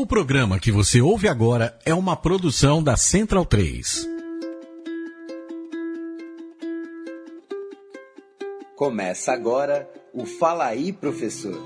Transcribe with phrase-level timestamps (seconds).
[0.00, 4.08] O programa que você ouve agora é uma produção da Central 3.
[8.74, 11.62] Começa agora o Fala aí, professor.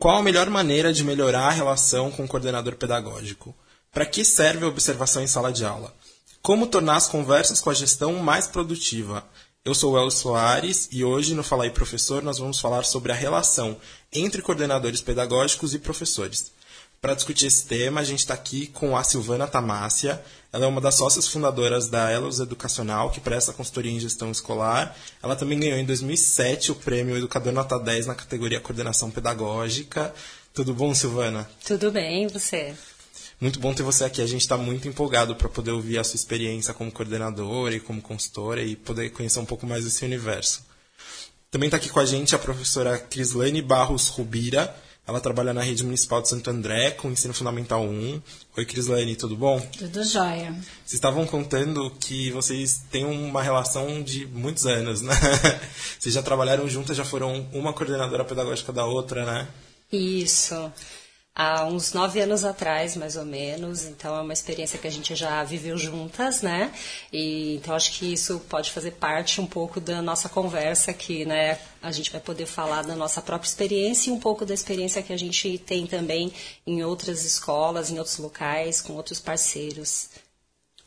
[0.00, 3.54] Qual a melhor maneira de melhorar a relação com o coordenador pedagógico?
[3.92, 5.94] Para que serve a observação em sala de aula?
[6.42, 9.24] Como tornar as conversas com a gestão mais produtiva?
[9.64, 13.12] Eu sou o El Soares e hoje no Fala aí Professor nós vamos falar sobre
[13.12, 13.76] a relação
[14.12, 16.58] entre coordenadores pedagógicos e professores.
[17.02, 20.22] Para discutir esse tema, a gente está aqui com a Silvana Tamácia.
[20.52, 24.94] Ela é uma das sócias fundadoras da Elos Educacional, que presta consultoria em gestão escolar.
[25.22, 30.12] Ela também ganhou em 2007 o prêmio Educador Nota 10 na categoria Coordenação Pedagógica.
[30.52, 31.48] Tudo bom, Silvana?
[31.64, 32.74] Tudo bem, e você?
[33.40, 34.20] Muito bom ter você aqui.
[34.20, 38.02] A gente está muito empolgado para poder ouvir a sua experiência como coordenadora e como
[38.02, 40.66] consultora e poder conhecer um pouco mais desse universo.
[41.50, 44.76] Também está aqui com a gente a professora Crislane Barros Rubira.
[45.10, 48.22] Ela trabalha na rede municipal de Santo André, com ensino fundamental 1.
[48.56, 49.60] Oi, Crislane, tudo bom?
[49.76, 50.52] Tudo jóia.
[50.52, 55.12] Vocês estavam contando que vocês têm uma relação de muitos anos, né?
[55.98, 59.48] Vocês já trabalharam juntas, já foram uma coordenadora pedagógica da outra, né?
[59.90, 60.72] Isso
[61.34, 63.84] há uns nove anos atrás, mais ou menos.
[63.84, 66.72] Então é uma experiência que a gente já viveu juntas, né?
[67.12, 71.58] E então acho que isso pode fazer parte um pouco da nossa conversa aqui, né?
[71.82, 75.12] A gente vai poder falar da nossa própria experiência e um pouco da experiência que
[75.12, 76.32] a gente tem também
[76.66, 80.10] em outras escolas, em outros locais, com outros parceiros.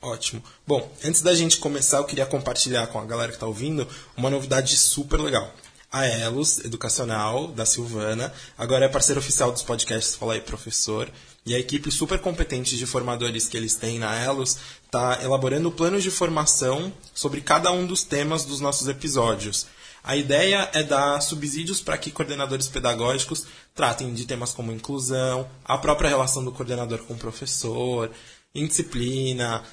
[0.01, 0.43] Ótimo.
[0.67, 4.29] Bom, antes da gente começar, eu queria compartilhar com a galera que está ouvindo uma
[4.29, 5.49] novidade super legal
[5.93, 8.33] a Elos Educacional, da Silvana.
[8.57, 11.07] Agora é parceiro oficial dos podcasts Fala aí Professor.
[11.45, 16.01] E a equipe super competente de formadores que eles têm na Elos está elaborando planos
[16.01, 19.67] de formação sobre cada um dos temas dos nossos episódios.
[20.03, 25.77] A ideia é dar subsídios para que coordenadores pedagógicos tratem de temas como inclusão, a
[25.77, 28.09] própria relação do coordenador com o professor,
[28.55, 29.63] indisciplina,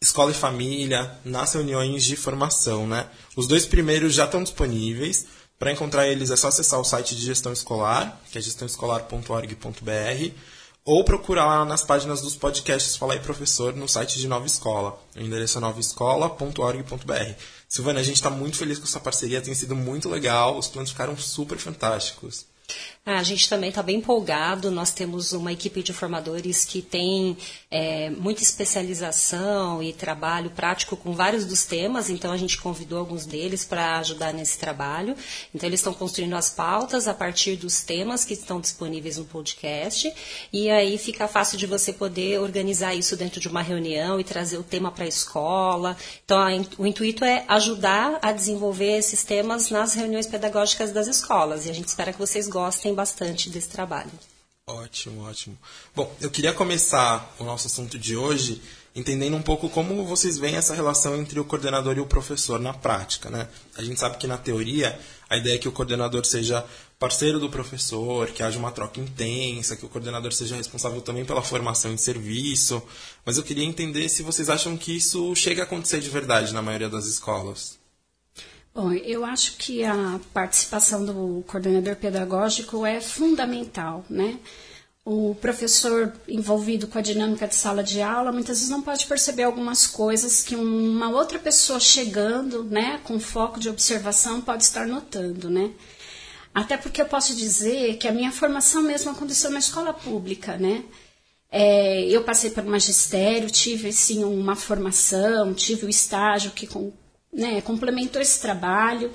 [0.00, 2.86] escola e família, nas reuniões de formação.
[2.86, 3.06] Né?
[3.36, 5.26] Os dois primeiros já estão disponíveis.
[5.58, 10.34] Para encontrar eles é só acessar o site de gestão escolar, que é gestãoescolar.org.br,
[10.84, 14.98] ou procurar lá nas páginas dos podcasts Fala aí Professor no site de Nova Escola.
[15.16, 17.34] O endereço é novaescola.org.br.
[17.68, 20.92] Silvana, a gente está muito feliz com essa parceria, tem sido muito legal, os planos
[20.92, 22.46] ficaram super fantásticos.
[23.10, 24.70] Ah, a gente também está bem empolgado.
[24.70, 27.38] Nós temos uma equipe de formadores que tem
[27.70, 33.24] é, muita especialização e trabalho prático com vários dos temas, então a gente convidou alguns
[33.24, 35.16] deles para ajudar nesse trabalho.
[35.54, 40.12] Então, eles estão construindo as pautas a partir dos temas que estão disponíveis no podcast,
[40.52, 44.58] e aí fica fácil de você poder organizar isso dentro de uma reunião e trazer
[44.58, 45.96] o tema para a escola.
[46.26, 51.64] Então, a, o intuito é ajudar a desenvolver esses temas nas reuniões pedagógicas das escolas,
[51.64, 54.10] e a gente espera que vocês gostem bastante desse trabalho.
[54.66, 55.56] Ótimo, ótimo.
[55.94, 58.60] Bom, eu queria começar o nosso assunto de hoje
[58.92, 62.74] entendendo um pouco como vocês veem essa relação entre o coordenador e o professor na
[62.74, 63.48] prática, né?
[63.76, 64.98] A gente sabe que na teoria
[65.30, 66.66] a ideia é que o coordenador seja
[66.98, 71.40] parceiro do professor, que haja uma troca intensa, que o coordenador seja responsável também pela
[71.40, 72.82] formação em serviço,
[73.24, 76.62] mas eu queria entender se vocês acham que isso chega a acontecer de verdade na
[76.62, 77.78] maioria das escolas.
[78.78, 84.38] Bom, eu acho que a participação do coordenador pedagógico é fundamental, né?
[85.04, 89.42] O professor envolvido com a dinâmica de sala de aula muitas vezes não pode perceber
[89.42, 95.50] algumas coisas que uma outra pessoa chegando, né, com foco de observação pode estar notando,
[95.50, 95.72] né?
[96.54, 100.84] Até porque eu posso dizer que a minha formação mesmo aconteceu na escola pública, né?
[101.50, 106.92] É, eu passei por magistério, tive sim uma formação, tive o estágio que com,
[107.32, 109.12] né, complementou esse trabalho.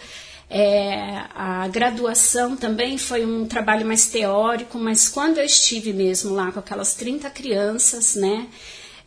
[0.50, 6.52] É, a graduação também foi um trabalho mais teórico, mas quando eu estive mesmo lá
[6.52, 8.48] com aquelas 30 crianças, né,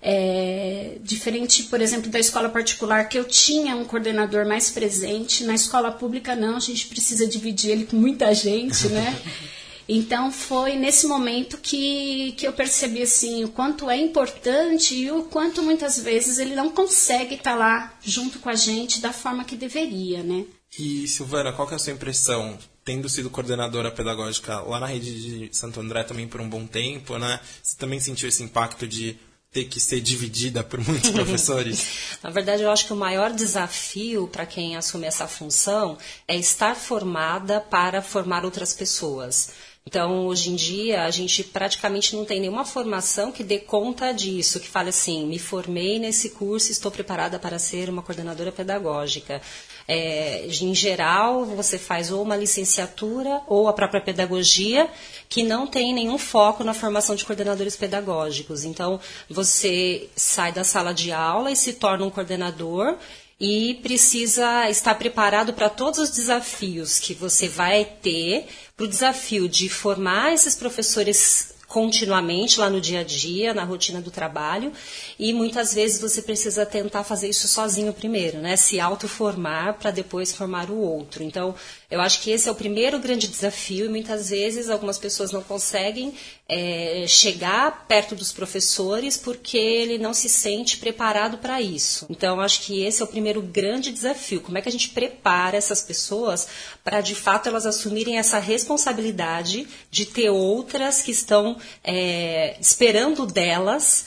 [0.03, 5.55] é, diferente, por exemplo, da escola particular, que eu tinha um coordenador mais presente, na
[5.55, 9.17] escola pública não, a gente precisa dividir ele com muita gente, né?
[9.88, 15.25] Então foi nesse momento que, que eu percebi assim o quanto é importante e o
[15.25, 19.56] quanto muitas vezes ele não consegue estar lá junto com a gente da forma que
[19.56, 20.44] deveria, né?
[20.78, 25.49] E Silvana, qual que é a sua impressão, tendo sido coordenadora pedagógica lá na rede
[25.49, 27.40] de Santo André também por um bom tempo, né?
[27.62, 29.16] Você também sentiu esse impacto de
[29.52, 32.19] ter que ser dividida por muitos professores?
[32.22, 35.96] Na verdade, eu acho que o maior desafio para quem assume essa função
[36.28, 39.50] é estar formada para formar outras pessoas.
[39.88, 44.59] Então, hoje em dia, a gente praticamente não tem nenhuma formação que dê conta disso,
[44.59, 49.41] que fale assim, me formei nesse curso, estou preparada para ser uma coordenadora pedagógica.
[49.87, 54.91] É, em geral, você faz ou uma licenciatura ou a própria pedagogia,
[55.29, 58.65] que não tem nenhum foco na formação de coordenadores pedagógicos.
[58.65, 58.99] Então,
[59.31, 62.97] você sai da sala de aula e se torna um coordenador
[63.38, 69.49] e precisa estar preparado para todos os desafios que você vai ter, para o desafio
[69.49, 74.73] de formar esses professores continuamente lá no dia a dia, na rotina do trabalho,
[75.19, 78.55] e muitas vezes você precisa tentar fazer isso sozinho primeiro, né?
[78.55, 81.23] Se autoformar para depois formar o outro.
[81.23, 81.55] Então,
[81.91, 85.43] eu acho que esse é o primeiro grande desafio e muitas vezes algumas pessoas não
[85.43, 86.15] conseguem
[86.49, 92.06] é, chegar perto dos professores porque ele não se sente preparado para isso.
[92.11, 94.41] Então, acho que esse é o primeiro grande desafio.
[94.41, 96.49] Como é que a gente prepara essas pessoas
[96.83, 104.06] para, de fato, elas assumirem essa responsabilidade de ter outras que estão é, esperando delas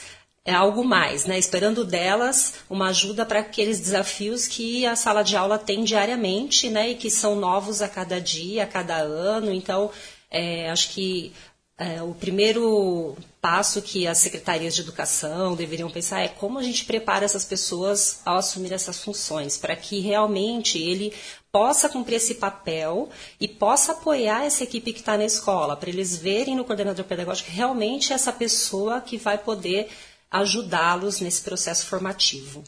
[0.54, 1.38] algo mais, né?
[1.38, 6.90] Esperando delas uma ajuda para aqueles desafios que a sala de aula tem diariamente, né?
[6.90, 9.52] E que são novos a cada dia, a cada ano.
[9.52, 9.90] Então,
[10.30, 11.32] é, acho que
[11.80, 16.84] é, o primeiro passo que as secretarias de educação deveriam pensar é como a gente
[16.84, 21.10] prepara essas pessoas ao assumir essas funções, para que realmente ele
[21.50, 23.08] possa cumprir esse papel
[23.40, 27.50] e possa apoiar essa equipe que está na escola, para eles verem no coordenador pedagógico
[27.50, 29.88] realmente essa pessoa que vai poder
[30.30, 32.62] ajudá-los nesse processo formativo.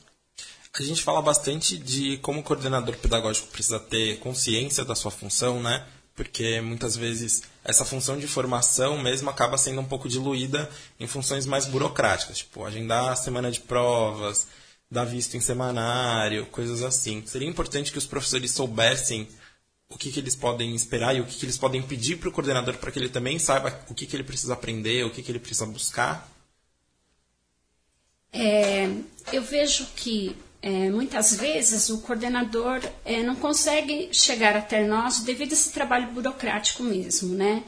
[0.74, 5.62] A gente fala bastante de como o coordenador pedagógico precisa ter consciência da sua função,
[5.62, 5.86] né?
[6.14, 10.68] porque muitas vezes essa função de formação mesmo acaba sendo um pouco diluída
[11.00, 14.46] em funções mais burocráticas, tipo agendar a semana de provas,
[14.90, 17.22] dar visto em semanário, coisas assim.
[17.26, 19.26] Seria importante que os professores soubessem
[19.88, 22.32] o que, que eles podem esperar e o que, que eles podem pedir para o
[22.32, 25.30] coordenador para que ele também saiba o que, que ele precisa aprender, o que, que
[25.30, 26.30] ele precisa buscar?
[28.32, 28.88] É,
[29.32, 35.50] eu vejo que é, muitas vezes o coordenador é, não consegue chegar até nós devido
[35.50, 37.62] a esse trabalho burocrático mesmo, né?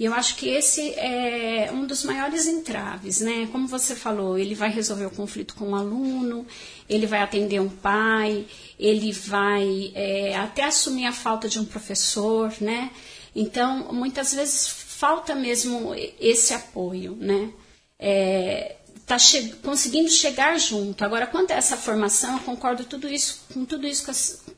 [0.00, 3.46] E eu acho que esse é um dos maiores entraves, né?
[3.52, 6.46] Como você falou, ele vai resolver o conflito com o um aluno,
[6.88, 8.46] ele vai atender um pai,
[8.78, 12.90] ele vai é, até assumir a falta de um professor, né?
[13.36, 17.50] Então, muitas vezes falta mesmo esse apoio, né?
[17.98, 18.76] É,
[19.10, 21.04] está che conseguindo chegar junto.
[21.04, 24.14] Agora, quanto a essa formação, eu concordo tudo isso, com tudo isso que a,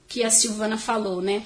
[0.08, 1.42] que a Silvana falou, né?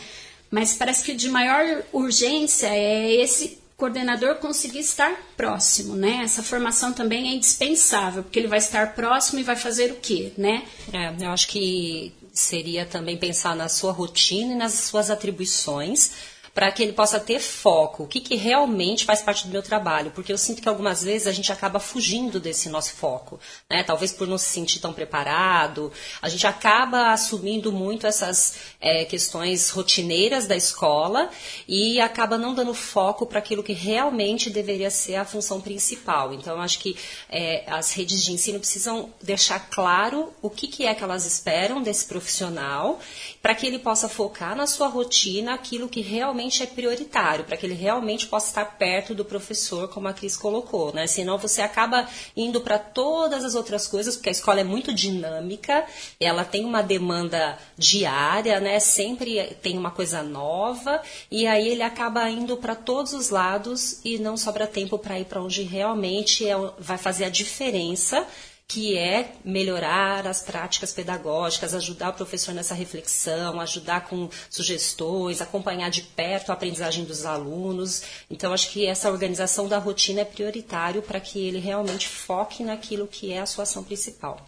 [0.51, 6.21] Mas parece que de maior urgência é esse coordenador conseguir estar próximo, né?
[6.25, 10.33] Essa formação também é indispensável, porque ele vai estar próximo e vai fazer o quê,
[10.37, 10.65] né?
[10.93, 16.11] É, eu acho que seria também pensar na sua rotina e nas suas atribuições
[16.57, 20.11] para que ele possa ter foco, o que, que realmente faz parte do meu trabalho,
[20.13, 23.39] porque eu sinto que algumas vezes a gente acaba fugindo desse nosso foco,
[23.69, 23.83] né?
[23.83, 25.93] Talvez por não se sentir tão preparado,
[26.23, 31.29] a gente acaba assumindo muito essas é, questões rotineiras da escola
[31.69, 36.33] e acaba não dando foco para aquilo que realmente deveria ser a função principal.
[36.33, 36.97] Então, acho que
[37.29, 41.83] é, as redes de ensino precisam deixar claro o que, que é que elas esperam
[41.83, 42.99] desse profissional,
[43.43, 47.57] para que ele possa focar na sua rotina aquilo que realmente realmente é prioritário, para
[47.57, 51.07] que ele realmente possa estar perto do professor, como a Cris colocou, né?
[51.07, 55.85] Senão você acaba indo para todas as outras coisas, porque a escola é muito dinâmica,
[56.21, 58.79] ela tem uma demanda diária, né?
[58.79, 64.19] Sempre tem uma coisa nova, e aí ele acaba indo para todos os lados e
[64.19, 68.27] não sobra tempo para ir para onde realmente é, vai fazer a diferença
[68.69, 75.89] que é melhorar as práticas pedagógicas, ajudar o professor nessa reflexão, ajudar com sugestões, acompanhar
[75.89, 78.03] de perto a aprendizagem dos alunos.
[78.29, 83.07] Então, acho que essa organização da rotina é prioritário para que ele realmente foque naquilo
[83.07, 84.45] que é a sua ação principal.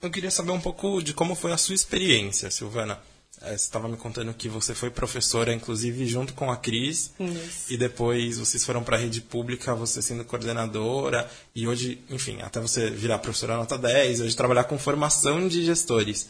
[0.00, 3.00] Eu queria saber um pouco de como foi a sua experiência, Silvana.
[3.42, 7.72] É, você estava me contando que você foi professora, inclusive junto com a Cris, Isso.
[7.72, 12.60] e depois vocês foram para a rede pública, você sendo coordenadora, e hoje, enfim, até
[12.60, 16.28] você virar professora nota 10, hoje trabalhar com formação de gestores.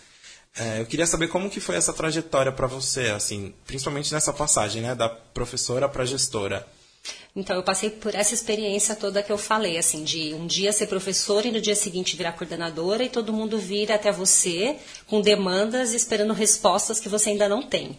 [0.57, 4.83] É, eu queria saber como que foi essa trajetória para você, assim, principalmente nessa passagem,
[4.83, 6.67] né, da professora para gestora.
[7.35, 10.87] Então eu passei por essa experiência toda que eu falei, assim, de um dia ser
[10.87, 14.77] professora e no dia seguinte virar coordenadora e todo mundo vir até você
[15.07, 17.97] com demandas esperando respostas que você ainda não tem.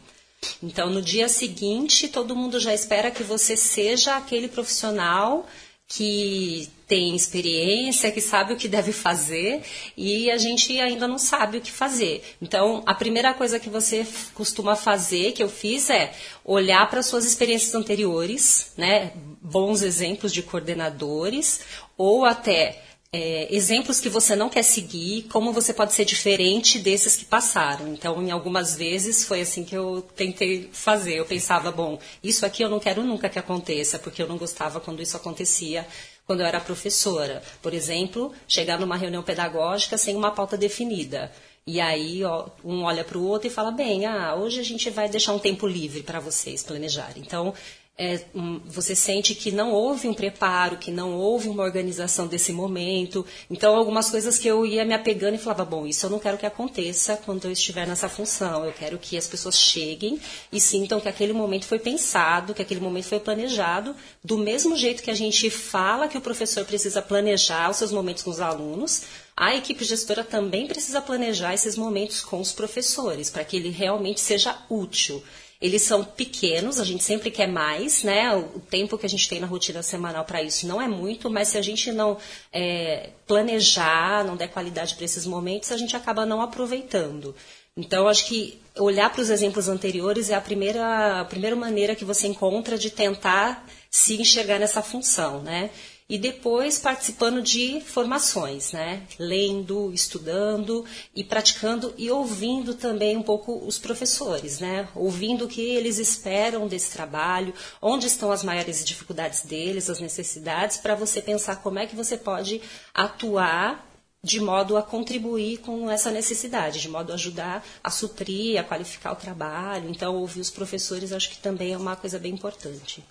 [0.61, 5.47] Então no dia seguinte todo mundo já espera que você seja aquele profissional
[5.87, 9.61] que tem experiência, que sabe o que deve fazer
[9.95, 12.21] e a gente ainda não sabe o que fazer.
[12.41, 16.11] Então, a primeira coisa que você costuma fazer, que eu fiz, é
[16.43, 19.13] olhar para suas experiências anteriores, né?
[19.41, 21.61] Bons exemplos de coordenadores
[21.97, 22.83] ou até
[23.13, 27.93] é, exemplos que você não quer seguir, como você pode ser diferente desses que passaram.
[27.93, 31.15] Então, em algumas vezes foi assim que eu tentei fazer.
[31.15, 34.79] Eu pensava, bom, isso aqui eu não quero nunca que aconteça, porque eu não gostava
[34.79, 35.85] quando isso acontecia
[36.31, 37.43] quando eu era professora.
[37.61, 41.29] Por exemplo, chegar numa reunião pedagógica sem uma pauta definida.
[41.67, 44.89] E aí ó, um olha para o outro e fala, bem, ah, hoje a gente
[44.89, 47.21] vai deixar um tempo livre para vocês planejarem.
[47.21, 47.53] Então,
[48.01, 52.51] é, um, você sente que não houve um preparo, que não houve uma organização desse
[52.51, 53.23] momento.
[53.47, 56.35] Então, algumas coisas que eu ia me apegando e falava: bom, isso eu não quero
[56.35, 58.65] que aconteça quando eu estiver nessa função.
[58.65, 60.19] Eu quero que as pessoas cheguem
[60.51, 65.03] e sintam que aquele momento foi pensado, que aquele momento foi planejado, do mesmo jeito
[65.03, 69.03] que a gente fala que o professor precisa planejar os seus momentos com os alunos.
[69.37, 74.19] A equipe gestora também precisa planejar esses momentos com os professores, para que ele realmente
[74.19, 75.23] seja útil.
[75.61, 78.35] Eles são pequenos, a gente sempre quer mais, né?
[78.35, 81.49] O tempo que a gente tem na rotina semanal para isso não é muito, mas
[81.49, 82.17] se a gente não
[82.51, 87.35] é, planejar, não der qualidade para esses momentos, a gente acaba não aproveitando.
[87.77, 92.03] Então, acho que olhar para os exemplos anteriores é a primeira, a primeira maneira que
[92.03, 95.69] você encontra de tentar se enxergar nessa função, né?
[96.11, 99.03] E depois participando de formações, né?
[99.17, 104.89] Lendo, estudando e praticando e ouvindo também um pouco os professores, né?
[104.93, 110.75] Ouvindo o que eles esperam desse trabalho, onde estão as maiores dificuldades deles, as necessidades,
[110.75, 112.61] para você pensar como é que você pode
[112.93, 113.87] atuar
[114.21, 119.13] de modo a contribuir com essa necessidade, de modo a ajudar a suprir, a qualificar
[119.13, 119.89] o trabalho.
[119.89, 123.01] Então, ouvir os professores acho que também é uma coisa bem importante.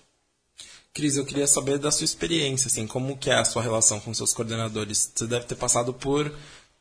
[0.93, 4.13] Cris, eu queria saber da sua experiência, assim, como que é a sua relação com
[4.13, 5.11] seus coordenadores?
[5.15, 6.33] Você deve ter passado por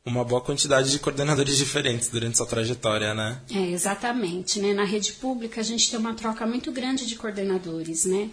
[0.04, 3.40] uma boa quantidade de coordenadores diferentes durante sua trajetória, né?
[3.50, 4.58] É, exatamente.
[4.58, 4.74] Né?
[4.74, 8.30] Na rede pública, a gente tem uma troca muito grande de coordenadores, né?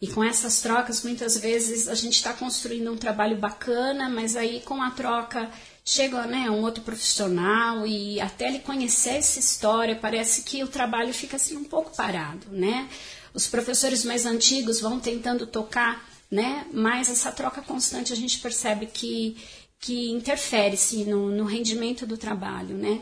[0.00, 4.60] E com essas trocas, muitas vezes, a gente está construindo um trabalho bacana, mas aí
[4.62, 5.48] com a troca
[5.84, 11.14] chega né, um outro profissional e até ele conhecer essa história, parece que o trabalho
[11.14, 12.88] fica assim um pouco parado, né?
[13.34, 16.66] Os professores mais antigos vão tentando tocar, né?
[16.72, 19.36] Mas essa troca constante a gente percebe que,
[19.80, 23.00] que interfere-se no, no rendimento do trabalho, né?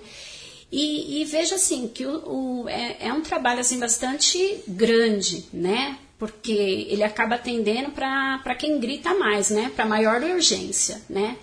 [0.73, 5.99] E, e veja assim que o, o é, é, um trabalho assim bastante grande, né?
[6.19, 9.73] Porque ele acaba atendendo para quem grita mais, né?
[9.75, 11.37] Para maior urgência, né?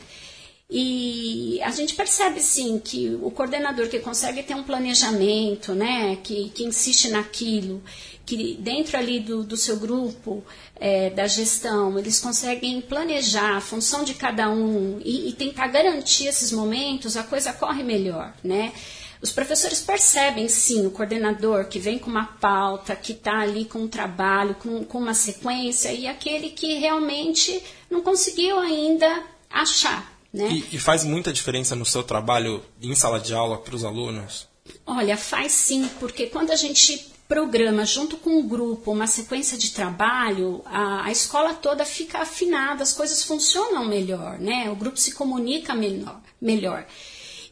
[0.70, 6.50] E a gente percebe sim que o coordenador que consegue ter um planejamento, né, que,
[6.50, 7.82] que insiste naquilo,
[8.28, 10.44] que dentro ali do, do seu grupo
[10.76, 16.28] é, da gestão eles conseguem planejar a função de cada um e, e tentar garantir
[16.28, 18.74] esses momentos, a coisa corre melhor, né?
[19.20, 23.80] Os professores percebem, sim, o coordenador que vem com uma pauta, que está ali com
[23.80, 30.14] um trabalho, com, com uma sequência, e aquele que realmente não conseguiu ainda achar.
[30.32, 30.50] Né?
[30.52, 34.48] E, e faz muita diferença no seu trabalho em sala de aula para os alunos?
[34.86, 39.72] Olha, faz sim, porque quando a gente programa junto com o grupo uma sequência de
[39.72, 44.70] trabalho, a, a, escola toda fica afinada, as coisas funcionam melhor, né?
[44.70, 46.86] O grupo se comunica menor, melhor.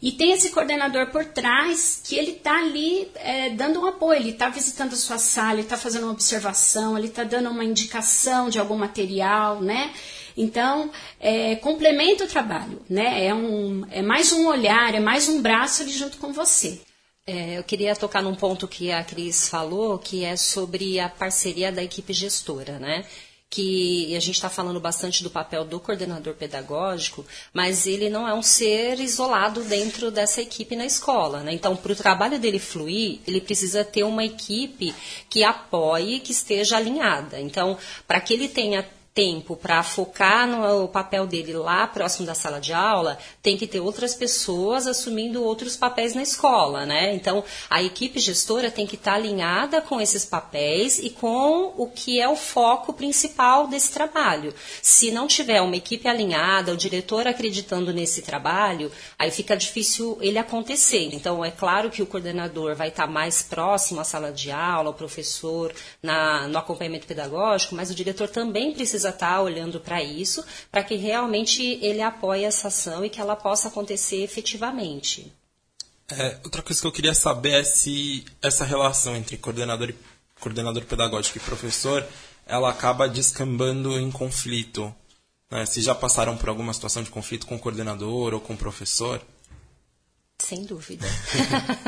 [0.02, 4.30] E tem esse coordenador por trás que ele está ali é, dando um apoio, ele
[4.30, 8.50] está visitando a sua sala, ele está fazendo uma observação, ele está dando uma indicação
[8.50, 9.92] de algum material, né?
[10.38, 13.26] Então, é, complementa o trabalho, né?
[13.26, 16.82] É, um, é mais um olhar, é mais um braço ali junto com você.
[17.28, 21.72] É, eu queria tocar num ponto que a Cris falou, que é sobre a parceria
[21.72, 23.04] da equipe gestora, né?
[23.50, 28.34] que a gente está falando bastante do papel do coordenador pedagógico, mas ele não é
[28.34, 31.42] um ser isolado dentro dessa equipe na escola.
[31.42, 31.54] Né?
[31.54, 34.94] Então, para o trabalho dele fluir, ele precisa ter uma equipe
[35.30, 37.40] que apoie, que esteja alinhada.
[37.40, 42.60] Então, para que ele tenha tempo para focar no papel dele lá próximo da sala
[42.60, 47.16] de aula, tem que ter outras pessoas assumindo outros papéis na escola, né?
[47.16, 51.88] Então, a equipe gestora tem que estar tá alinhada com esses papéis e com o
[51.88, 54.54] que é o foco principal desse trabalho.
[54.82, 60.38] Se não tiver uma equipe alinhada, o diretor acreditando nesse trabalho, aí fica difícil ele
[60.38, 61.12] acontecer.
[61.14, 64.90] Então, é claro que o coordenador vai estar tá mais próximo à sala de aula,
[64.90, 69.80] o professor, na, no acompanhamento pedagógico, mas o diretor também precisa precisa estar tá olhando
[69.80, 75.32] para isso, para que realmente ele apoie essa ação e que ela possa acontecer efetivamente.
[76.08, 79.96] É, outra coisa que eu queria saber é se essa relação entre coordenador, e,
[80.40, 82.06] coordenador pedagógico e professor
[82.48, 84.94] ela acaba descambando em conflito.
[85.50, 85.66] Né?
[85.66, 89.20] Se já passaram por alguma situação de conflito com o coordenador ou com o professor?
[90.38, 91.08] Sem dúvida.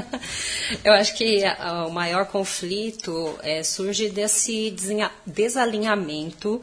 [0.83, 4.75] Eu acho que a, o maior conflito é, surge desse
[5.27, 6.59] desalinhamento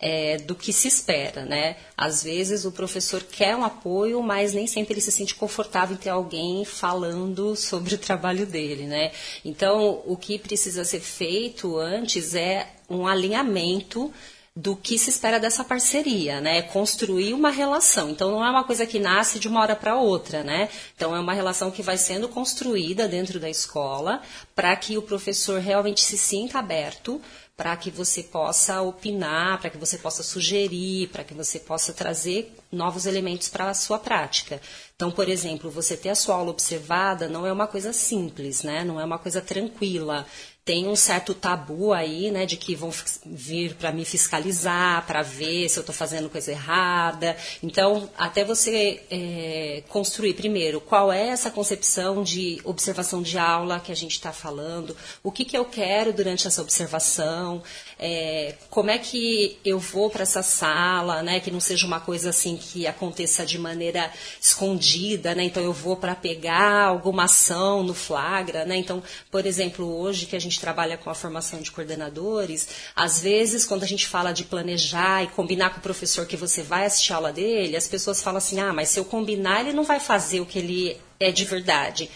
[0.00, 1.76] é, do que se espera, né?
[1.96, 5.98] Às vezes o professor quer um apoio, mas nem sempre ele se sente confortável em
[5.98, 9.10] ter alguém falando sobre o trabalho dele, né?
[9.44, 14.12] Então, o que precisa ser feito antes é um alinhamento
[14.58, 16.62] do que se espera dessa parceria, né?
[16.62, 18.10] Construir uma relação.
[18.10, 20.68] Então não é uma coisa que nasce de uma hora para outra, né?
[20.96, 24.20] Então é uma relação que vai sendo construída dentro da escola
[24.56, 27.20] para que o professor realmente se sinta aberto
[27.58, 32.54] para que você possa opinar, para que você possa sugerir, para que você possa trazer
[32.70, 34.62] novos elementos para a sua prática.
[34.94, 38.84] Então, por exemplo, você ter a sua aula observada não é uma coisa simples, né?
[38.84, 40.24] Não é uma coisa tranquila
[40.68, 42.92] tem um certo tabu aí, né, de que vão
[43.24, 47.34] vir para me fiscalizar, para ver se eu estou fazendo coisa errada.
[47.62, 53.90] Então, até você é, construir primeiro qual é essa concepção de observação de aula que
[53.90, 57.62] a gente está falando, o que, que eu quero durante essa observação,
[57.98, 62.30] é, como é que eu vou para essa sala, né, que não seja uma coisa
[62.30, 67.94] assim que aconteça de maneira escondida, né, então eu vou para pegar alguma ação no
[67.94, 72.68] flagra, né, então, por exemplo, hoje que a gente trabalha com a formação de coordenadores,
[72.94, 76.62] às vezes quando a gente fala de planejar e combinar com o professor que você
[76.62, 79.72] vai assistir a aula dele, as pessoas falam assim, ah, mas se eu combinar ele
[79.72, 82.08] não vai fazer o que ele é de verdade.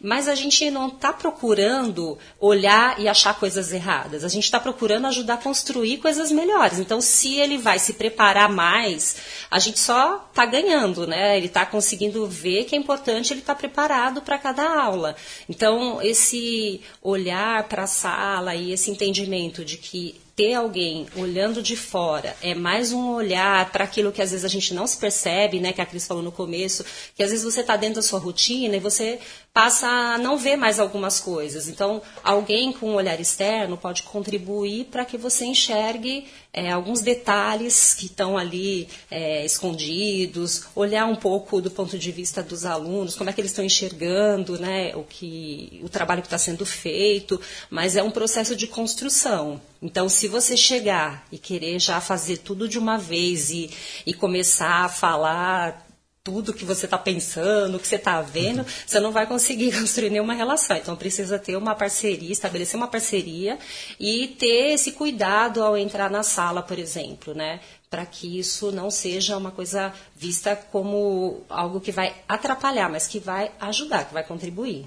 [0.00, 4.24] Mas a gente não está procurando olhar e achar coisas erradas.
[4.24, 6.78] A gente está procurando ajudar a construir coisas melhores.
[6.78, 9.16] Então, se ele vai se preparar mais,
[9.50, 11.36] a gente só está ganhando, né?
[11.36, 15.16] Ele está conseguindo ver que é importante ele estar tá preparado para cada aula.
[15.48, 21.76] Então, esse olhar para a sala e esse entendimento de que ter alguém olhando de
[21.76, 25.60] fora é mais um olhar para aquilo que às vezes a gente não se percebe,
[25.60, 26.84] né, que a Cris falou no começo,
[27.14, 29.18] que às vezes você está dentro da sua rotina e você
[29.52, 31.68] passa a não ver mais algumas coisas.
[31.68, 37.94] Então, alguém com um olhar externo pode contribuir para que você enxergue é, alguns detalhes
[37.94, 43.28] que estão ali é, escondidos, olhar um pouco do ponto de vista dos alunos, como
[43.28, 47.96] é que eles estão enxergando né, o, que, o trabalho que está sendo feito, mas
[47.96, 49.60] é um processo de construção.
[49.82, 53.70] Então, se você chegar e querer já fazer tudo de uma vez e,
[54.06, 55.86] e começar a falar
[56.22, 58.66] tudo que você está pensando, o que você está vendo, uhum.
[58.86, 60.76] você não vai conseguir construir nenhuma relação.
[60.76, 63.58] Então precisa ter uma parceria, estabelecer uma parceria
[63.98, 67.60] e ter esse cuidado ao entrar na sala, por exemplo, né?
[67.88, 73.18] Para que isso não seja uma coisa vista como algo que vai atrapalhar, mas que
[73.18, 74.86] vai ajudar, que vai contribuir.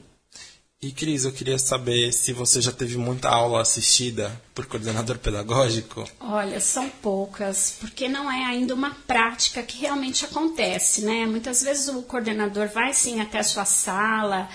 [0.83, 6.03] E Cris, eu queria saber se você já teve muita aula assistida por coordenador pedagógico.
[6.19, 11.25] Olha, são poucas, porque não é ainda uma prática que realmente acontece, né?
[11.25, 14.49] Muitas vezes o coordenador vai sim até a sua sala,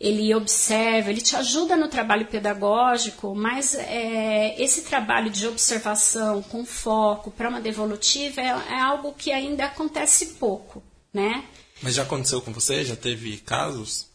[0.00, 6.64] ele observa, ele te ajuda no trabalho pedagógico, mas é, esse trabalho de observação com
[6.64, 11.44] foco para uma devolutiva é, é algo que ainda acontece pouco, né?
[11.82, 12.82] Mas já aconteceu com você?
[12.82, 14.06] Já teve casos?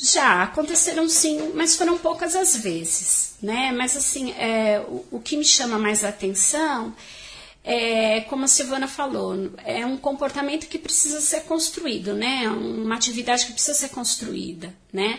[0.00, 3.72] Já, aconteceram sim, mas foram poucas as vezes, né?
[3.72, 6.94] Mas assim, é, o, o, que me chama mais a atenção
[7.64, 12.48] é, como a Silvana falou, é um comportamento que precisa ser construído, né?
[12.48, 15.18] Uma atividade que precisa ser construída, né?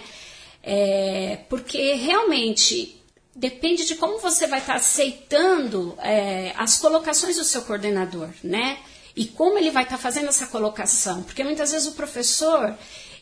[0.63, 2.99] É, porque realmente
[3.35, 8.79] depende de como você vai estar aceitando é, as colocações do seu coordenador, né?
[9.15, 12.75] E como ele vai estar fazendo essa colocação, porque muitas vezes o professor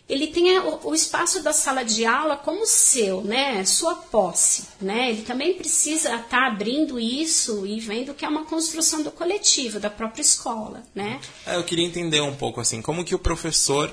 [0.09, 3.63] ele tem o, o, espaço da sala de aula como seu, né?
[3.65, 5.09] Sua posse, né?
[5.09, 9.79] Ele também precisa estar tá abrindo isso e vendo que é uma construção do coletivo,
[9.79, 11.19] da própria escola, né?
[11.45, 13.91] É, eu queria entender um pouco assim, como que o professor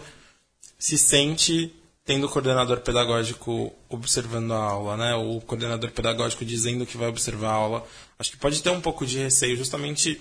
[0.78, 1.74] se sente
[2.04, 5.14] tendo o coordenador pedagógico observando a aula, né?
[5.16, 7.86] O coordenador pedagógico dizendo que vai observar a aula.
[8.18, 10.20] Acho que pode ter um pouco de receio justamente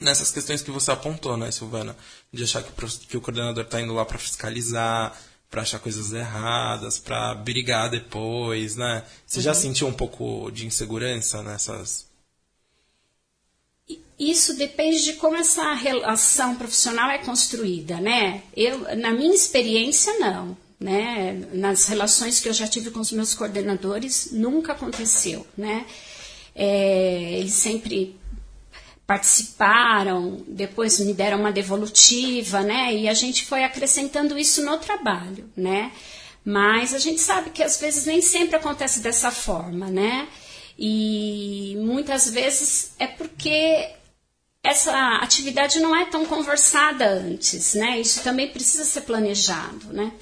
[0.00, 1.96] nessas questões que você apontou, né, Silvana?
[2.32, 5.18] De achar que o, que o coordenador está indo lá para fiscalizar,
[5.50, 9.04] para achar coisas erradas, para brigar depois, né?
[9.26, 9.44] Você uhum.
[9.44, 12.06] já sentiu um pouco de insegurança nessas?
[14.18, 18.42] Isso depende de como essa relação profissional é construída, né?
[18.56, 20.56] Eu, na minha experiência, não.
[20.78, 21.32] Né?
[21.52, 25.86] Nas relações que eu já tive com os meus coordenadores, nunca aconteceu, né?
[26.54, 28.16] É, eles sempre
[29.06, 32.94] participaram, depois me deram uma devolutiva, né?
[32.94, 35.92] E a gente foi acrescentando isso no trabalho, né?
[36.44, 40.28] Mas a gente sabe que às vezes nem sempre acontece dessa forma, né?
[40.78, 43.90] E muitas vezes é porque
[44.62, 48.00] essa atividade não é tão conversada antes, né?
[48.00, 50.12] Isso também precisa ser planejado, né?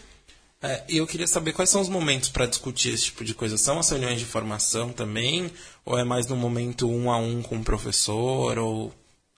[0.63, 3.59] É, eu queria saber quais são os momentos para discutir esse tipo de coisa.
[3.59, 5.51] São as reuniões de formação também?
[5.85, 8.57] Ou é mais no momento um a um com o professor?
[8.59, 8.95] Ou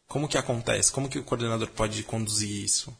[0.06, 0.92] como que acontece?
[0.92, 2.94] Como que o coordenador pode conduzir isso?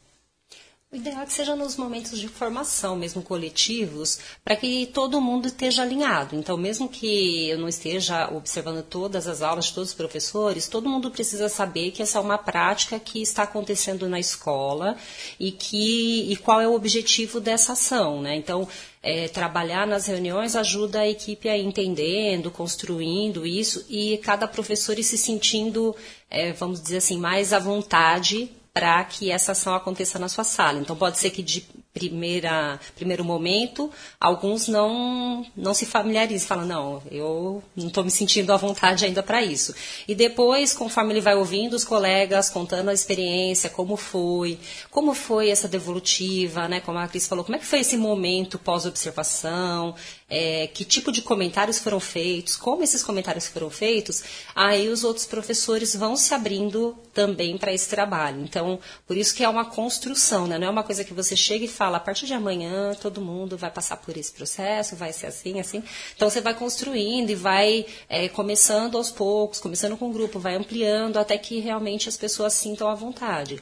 [0.95, 5.45] O ideal é que seja nos momentos de formação, mesmo coletivos, para que todo mundo
[5.45, 6.37] esteja alinhado.
[6.37, 10.87] Então, mesmo que eu não esteja observando todas as aulas de todos os professores, todo
[10.87, 14.95] mundo precisa saber que essa é uma prática que está acontecendo na escola
[15.37, 18.33] e que e qual é o objetivo dessa ação, né?
[18.33, 18.65] Então,
[19.03, 24.97] é, trabalhar nas reuniões ajuda a equipe a ir entendendo, construindo isso e cada professor
[24.97, 25.93] ir se sentindo,
[26.29, 30.79] é, vamos dizer assim, mais à vontade para que essa ação aconteça na sua sala.
[30.79, 37.03] Então, pode ser que de primeira, primeiro momento, alguns não, não se familiarizam, falam, não,
[37.09, 39.73] eu não estou me sentindo à vontade ainda para isso.
[40.05, 44.59] E depois, conforme ele vai ouvindo os colegas, contando a experiência, como foi,
[44.91, 48.59] como foi essa devolutiva, né, como a Cris falou, como é que foi esse momento
[48.59, 49.95] pós-observação,
[50.27, 54.23] é, que tipo de comentários foram feitos, como esses comentários foram feitos,
[54.55, 58.41] aí os outros professores vão se abrindo também para esse trabalho.
[58.41, 60.57] Então, por isso que é uma construção, né?
[60.57, 63.55] não é uma coisa que você chega e fala, a partir de amanhã todo mundo
[63.57, 65.83] vai passar por esse processo, vai ser assim, assim.
[66.15, 70.55] Então, você vai construindo e vai é, começando aos poucos, começando com o grupo, vai
[70.55, 73.61] ampliando até que realmente as pessoas sintam à vontade.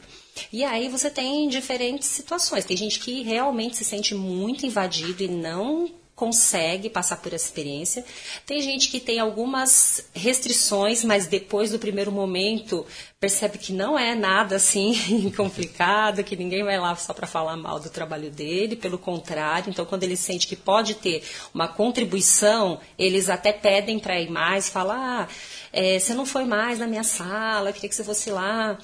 [0.51, 2.65] E aí você tem diferentes situações.
[2.65, 8.05] Tem gente que realmente se sente muito invadido e não consegue passar por essa experiência.
[8.45, 12.85] Tem gente que tem algumas restrições, mas depois do primeiro momento
[13.23, 17.79] percebe que não é nada assim complicado, que ninguém vai lá só para falar mal
[17.79, 19.69] do trabalho dele, pelo contrário.
[19.69, 24.67] Então, quando ele sente que pode ter uma contribuição, eles até pedem para ir mais,
[24.67, 24.93] falar.
[25.23, 25.27] Ah,
[25.71, 28.77] é, você não foi mais na minha sala, queria que você fosse lá.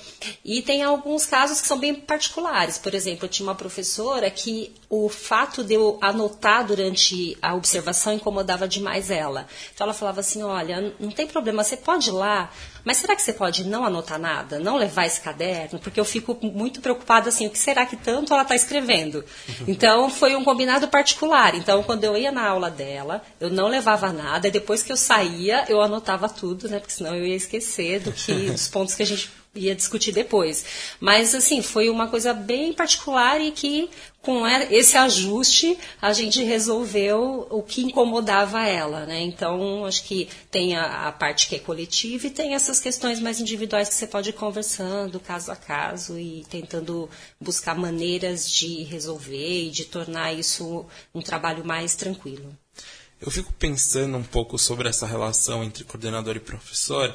[0.43, 2.77] E tem alguns casos que são bem particulares.
[2.77, 8.13] Por exemplo, eu tinha uma professora que o fato de eu anotar durante a observação
[8.13, 9.45] incomodava demais ela.
[9.73, 12.51] Então ela falava assim: olha, não tem problema, você pode ir lá,
[12.83, 15.79] mas será que você pode não anotar nada, não levar esse caderno?
[15.79, 19.23] Porque eu fico muito preocupada assim, o que será que tanto ela está escrevendo?
[19.67, 21.53] Então foi um combinado particular.
[21.53, 24.97] Então quando eu ia na aula dela, eu não levava nada, e depois que eu
[24.97, 26.79] saía, eu anotava tudo, né?
[26.79, 30.65] Porque senão eu ia esquecer do que, dos pontos que a gente ia discutir depois.
[30.99, 33.89] Mas, assim, foi uma coisa bem particular e que,
[34.21, 39.21] com esse ajuste, a gente resolveu o que incomodava ela, né?
[39.21, 43.39] Então, acho que tem a, a, parte que é coletiva e tem essas questões mais
[43.39, 47.09] individuais que você pode ir conversando, caso a caso, e tentando
[47.39, 52.55] buscar maneiras de resolver e de tornar isso um trabalho mais tranquilo.
[53.19, 57.13] Eu fico pensando um pouco sobre essa relação entre coordenador e professor,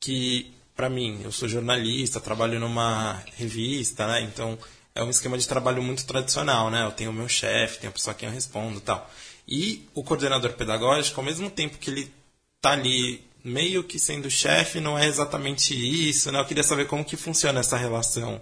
[0.00, 4.20] que para mim, eu sou jornalista, trabalho numa revista, né?
[4.20, 4.58] Então
[4.94, 6.84] é um esquema de trabalho muito tradicional, né?
[6.84, 9.10] Eu tenho o meu chefe, tenho a pessoa a quem eu respondo, tal.
[9.48, 12.12] E o coordenador pedagógico, ao mesmo tempo que ele
[12.60, 16.40] tá ali meio que sendo chefe, não é exatamente isso, né?
[16.40, 18.40] Eu queria saber como que funciona essa relação.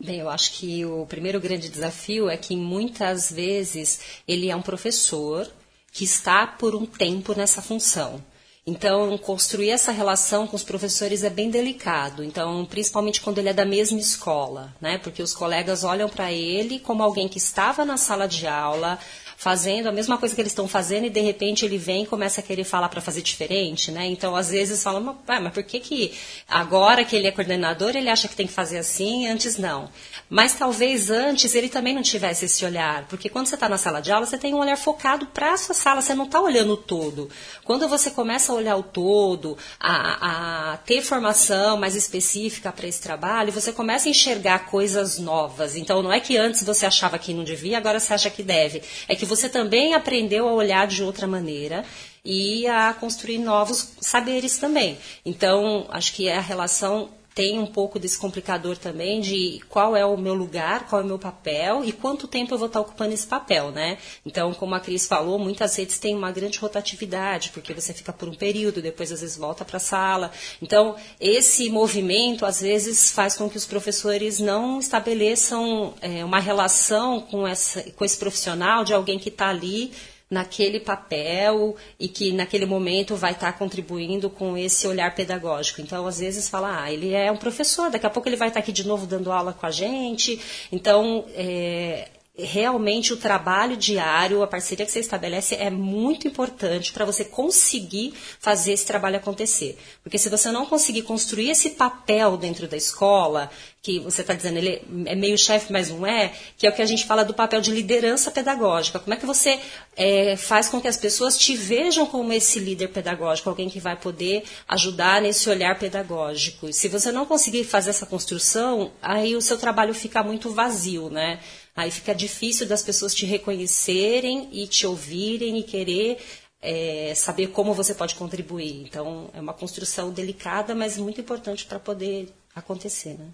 [0.00, 4.62] Bem, eu acho que o primeiro grande desafio é que muitas vezes ele é um
[4.62, 5.48] professor
[5.92, 8.24] que está por um tempo nessa função.
[8.64, 12.22] Então, construir essa relação com os professores é bem delicado.
[12.22, 14.98] Então, principalmente quando ele é da mesma escola, né?
[14.98, 19.00] Porque os colegas olham para ele como alguém que estava na sala de aula,
[19.42, 22.40] fazendo a mesma coisa que eles estão fazendo e de repente ele vem e começa
[22.40, 24.06] a querer falar para fazer diferente, né?
[24.06, 26.12] Então às vezes falam, ah, mas por que que
[26.48, 29.90] agora que ele é coordenador ele acha que tem que fazer assim, antes não?
[30.30, 34.00] Mas talvez antes ele também não tivesse esse olhar, porque quando você está na sala
[34.00, 36.74] de aula você tem um olhar focado para a sua sala, você não está olhando
[36.74, 37.28] o todo.
[37.64, 43.00] Quando você começa a olhar o todo, a, a ter formação mais específica para esse
[43.00, 45.74] trabalho, você começa a enxergar coisas novas.
[45.74, 48.84] Então não é que antes você achava que não devia, agora você acha que deve.
[49.08, 51.84] É que você também aprendeu a olhar de outra maneira
[52.24, 54.98] e a construir novos saberes também.
[55.24, 60.16] Então, acho que a relação tem um pouco desse complicador também de qual é o
[60.16, 63.26] meu lugar, qual é o meu papel e quanto tempo eu vou estar ocupando esse
[63.26, 63.98] papel, né?
[64.24, 68.28] Então, como a Cris falou, muitas redes têm uma grande rotatividade, porque você fica por
[68.28, 70.30] um período, depois às vezes volta para a sala.
[70.60, 77.20] Então, esse movimento às vezes faz com que os professores não estabeleçam é, uma relação
[77.20, 79.92] com, essa, com esse profissional de alguém que está ali
[80.32, 85.82] naquele papel e que naquele momento vai estar contribuindo com esse olhar pedagógico.
[85.82, 88.60] Então, às vezes, fala, ah, ele é um professor, daqui a pouco ele vai estar
[88.60, 90.40] aqui de novo dando aula com a gente.
[90.72, 97.04] Então, é, realmente o trabalho diário, a parceria que você estabelece é muito importante para
[97.04, 99.78] você conseguir fazer esse trabalho acontecer.
[100.02, 103.50] Porque se você não conseguir construir esse papel dentro da escola,
[103.82, 106.80] que você está dizendo, ele é meio chefe, mas não é, que é o que
[106.80, 108.98] a gente fala do papel de liderança pedagógica.
[108.98, 109.60] Como é que você
[109.94, 113.96] é, faz com que as pessoas te vejam como esse líder pedagógico, alguém que vai
[113.96, 116.72] poder ajudar nesse olhar pedagógico?
[116.72, 121.40] Se você não conseguir fazer essa construção, aí o seu trabalho fica muito vazio, né?
[121.74, 126.18] Aí fica difícil das pessoas te reconhecerem e te ouvirem e querer
[126.60, 128.82] é, saber como você pode contribuir.
[128.82, 133.30] Então, é uma construção delicada, mas muito importante para poder acontecer, né?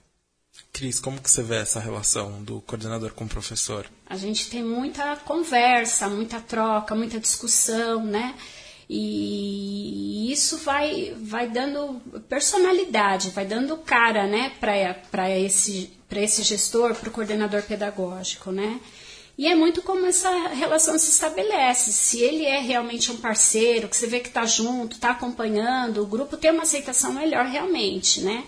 [0.73, 3.87] Cris, como que você vê essa relação do coordenador com o professor?
[4.07, 8.35] A gente tem muita conversa, muita troca, muita discussão, né?
[8.89, 17.09] E isso vai, vai dando personalidade, vai dando cara, né, para esse, esse gestor, para
[17.09, 18.81] o coordenador pedagógico, né?
[19.37, 21.93] E é muito como essa relação se estabelece.
[21.93, 26.07] Se ele é realmente um parceiro, que você vê que está junto, está acompanhando, o
[26.07, 28.45] grupo tem uma aceitação melhor realmente, né?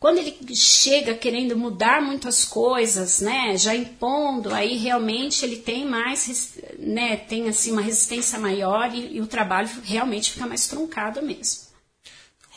[0.00, 6.54] Quando ele chega querendo mudar muitas coisas, né, já impondo, aí realmente ele tem mais,
[6.78, 11.64] né, tem assim uma resistência maior e, e o trabalho realmente fica mais truncado mesmo.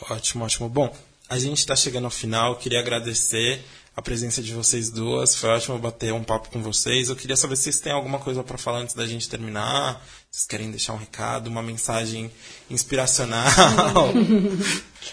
[0.08, 0.70] Ótimo, ótimo.
[0.70, 0.90] Bom,
[1.28, 2.56] a gente está chegando ao final.
[2.56, 3.62] Queria agradecer
[3.94, 5.36] a presença de vocês duas.
[5.36, 7.10] Foi ótimo bater um papo com vocês.
[7.10, 10.02] Eu queria saber se vocês têm alguma coisa para falar antes da gente terminar.
[10.30, 12.30] Se vocês querem deixar um recado, uma mensagem
[12.70, 13.44] inspiracional.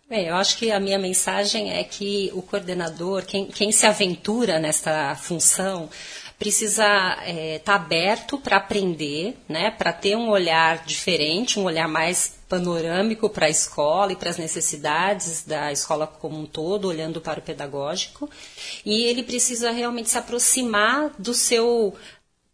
[0.09, 4.57] Bem, eu acho que a minha mensagem é que o coordenador, quem, quem se aventura
[4.57, 5.91] nesta função,
[6.39, 11.89] precisa estar é, tá aberto para aprender, né, para ter um olhar diferente, um olhar
[11.89, 17.21] mais panorâmico para a escola e para as necessidades da escola como um todo, olhando
[17.21, 18.31] para o pedagógico.
[18.85, 21.95] E ele precisa realmente se aproximar do seu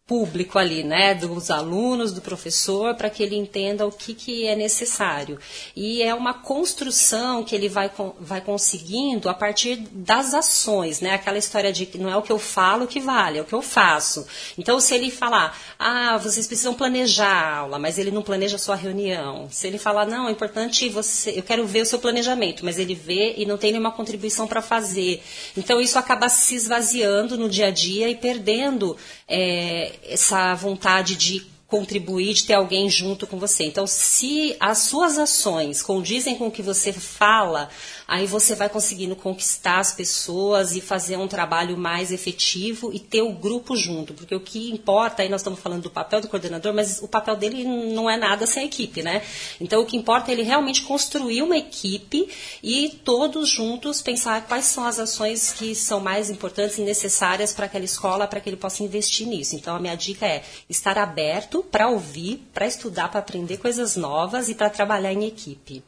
[0.05, 4.53] público ali, né, dos alunos, do professor, para que ele entenda o que, que é
[4.53, 5.39] necessário.
[5.73, 7.89] E é uma construção que ele vai,
[8.19, 12.31] vai conseguindo a partir das ações, né, aquela história de que não é o que
[12.33, 14.27] eu falo que vale, é o que eu faço.
[14.57, 18.59] Então, se ele falar, ah, vocês precisam planejar a aula, mas ele não planeja a
[18.59, 19.47] sua reunião.
[19.49, 22.93] Se ele falar, não, é importante você, eu quero ver o seu planejamento, mas ele
[22.93, 25.23] vê e não tem nenhuma contribuição para fazer.
[25.55, 28.97] Então, isso acaba se esvaziando no dia a dia e perdendo
[29.29, 33.63] é, essa vontade de contribuir, de ter alguém junto com você.
[33.63, 37.67] Então, se as suas ações condizem com o que você fala,
[38.07, 43.21] aí você vai conseguindo conquistar as pessoas e fazer um trabalho mais efetivo e ter
[43.21, 46.73] o grupo junto, porque o que importa, aí nós estamos falando do papel do coordenador,
[46.73, 49.21] mas o papel dele não é nada sem a equipe, né?
[49.59, 52.29] Então o que importa é ele realmente construir uma equipe
[52.61, 57.65] e todos juntos pensar quais são as ações que são mais importantes e necessárias para
[57.65, 59.55] aquela escola, para que ele possa investir nisso.
[59.55, 64.49] Então a minha dica é estar aberto para ouvir, para estudar, para aprender coisas novas
[64.49, 65.83] e para trabalhar em equipe.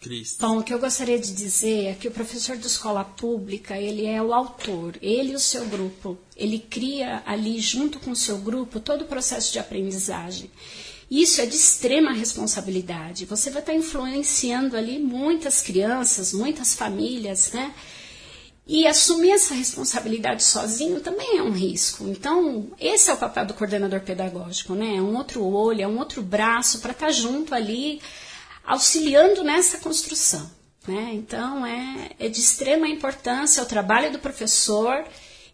[0.00, 0.40] Cristo.
[0.40, 4.06] Bom, o que eu gostaria de dizer é que o professor de escola pública, ele
[4.06, 6.16] é o autor, ele e o seu grupo.
[6.36, 10.50] Ele cria ali, junto com o seu grupo, todo o processo de aprendizagem.
[11.10, 13.24] Isso é de extrema responsabilidade.
[13.24, 17.74] Você vai estar influenciando ali muitas crianças, muitas famílias, né?
[18.66, 22.06] E assumir essa responsabilidade sozinho também é um risco.
[22.06, 24.96] Então, esse é o papel do coordenador pedagógico, né?
[24.96, 28.00] É um outro olho, é um outro braço para estar junto ali
[28.68, 30.48] auxiliando nessa construção.
[30.86, 31.12] Né?
[31.14, 35.04] Então, é, é de extrema importância o trabalho do professor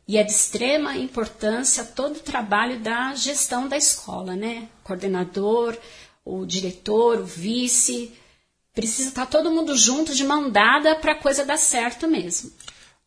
[0.06, 4.68] e é de extrema importância todo o trabalho da gestão da escola, né?
[4.82, 5.78] Coordenador,
[6.24, 8.12] o diretor, o vice.
[8.74, 12.52] Precisa estar todo mundo junto, de mão dada, para a coisa dar certo mesmo.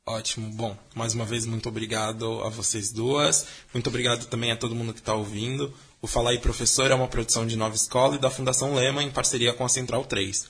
[0.05, 0.49] Ótimo.
[0.51, 3.45] Bom, mais uma vez, muito obrigado a vocês duas.
[3.73, 5.73] Muito obrigado também a todo mundo que está ouvindo.
[5.99, 9.09] O Fala aí Professor é uma produção de Nova Escola e da Fundação Lema em
[9.09, 10.45] parceria com a Central 3.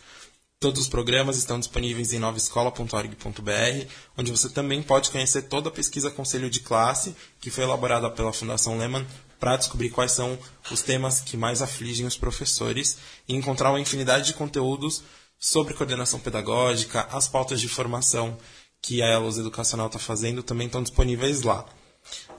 [0.60, 6.12] Todos os programas estão disponíveis em novaescola.org.br, onde você também pode conhecer toda a pesquisa
[6.12, 9.08] Conselho de Classe, que foi elaborada pela Fundação Lehman
[9.40, 10.38] para descobrir quais são
[10.70, 15.02] os temas que mais afligem os professores e encontrar uma infinidade de conteúdos
[15.40, 18.38] sobre coordenação pedagógica, as pautas de formação
[18.82, 21.66] que a Elos Educacional está fazendo também estão disponíveis lá.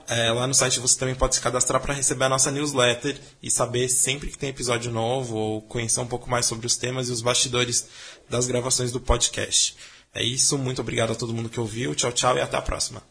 [0.09, 3.51] É, lá no site você também pode se cadastrar para receber a nossa newsletter e
[3.51, 7.11] saber sempre que tem episódio novo ou conhecer um pouco mais sobre os temas e
[7.11, 7.87] os bastidores
[8.27, 9.77] das gravações do podcast.
[10.11, 11.93] É isso, muito obrigado a todo mundo que ouviu.
[11.93, 13.08] Tchau, tchau e até a próxima.